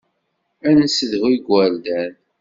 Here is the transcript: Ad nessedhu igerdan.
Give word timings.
Ad 0.67 0.73
nessedhu 0.79 1.27
igerdan. 1.35 2.13